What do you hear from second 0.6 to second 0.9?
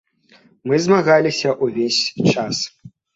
Мы